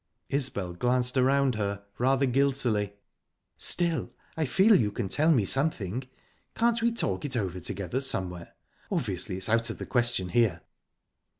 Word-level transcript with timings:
Isbel 0.29 0.73
glanced 0.73 1.15
around 1.15 1.53
her 1.53 1.83
rather 1.99 2.25
guiltily. 2.25 2.93
"Still, 3.59 4.11
I 4.35 4.45
feel 4.45 4.79
you 4.79 4.91
can 4.91 5.07
tell 5.07 5.31
me 5.31 5.45
something. 5.45 6.05
Can't 6.55 6.81
we 6.81 6.91
talk 6.91 7.23
it 7.23 7.37
over 7.37 7.59
together, 7.59 8.01
somewhere? 8.01 8.55
Obviously 8.89 9.37
it's 9.37 9.47
out 9.47 9.69
of 9.69 9.77
the 9.77 9.85
question 9.85 10.29
here." 10.29 10.61